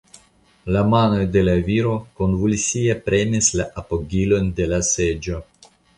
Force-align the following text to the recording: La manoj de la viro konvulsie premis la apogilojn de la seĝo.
La 0.75 0.79
manoj 0.93 1.19
de 1.35 1.43
la 1.49 1.53
viro 1.67 1.91
konvulsie 2.21 2.95
premis 3.11 3.53
la 3.61 3.69
apogilojn 3.83 4.51
de 4.61 4.69
la 4.73 4.81
seĝo. 4.93 5.39